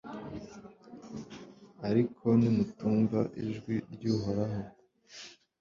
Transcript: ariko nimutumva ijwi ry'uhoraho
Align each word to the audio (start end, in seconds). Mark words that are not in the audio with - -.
ariko 1.89 2.25
nimutumva 2.39 3.19
ijwi 3.43 3.75
ry'uhoraho 3.93 4.61